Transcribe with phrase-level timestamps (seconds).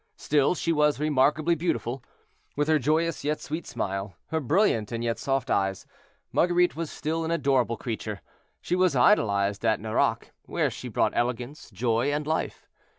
[0.15, 2.03] Still she was remarkably beautiful.
[2.55, 5.85] With her joyous yet sweet smile, her brilliant and yet soft eyes,
[6.31, 8.21] Marguerite was still an adorable creature.
[8.61, 12.67] She was idolized at Nerac, where she brought elegance, joy, and life.